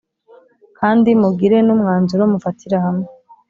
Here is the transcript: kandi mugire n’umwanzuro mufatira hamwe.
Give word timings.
kandi 0.79 1.09
mugire 1.21 1.57
n’umwanzuro 1.63 2.23
mufatira 2.33 2.77
hamwe. 2.85 3.07